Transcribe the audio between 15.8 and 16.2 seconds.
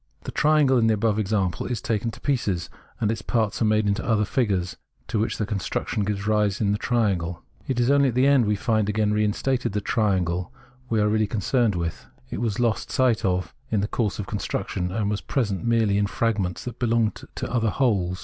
in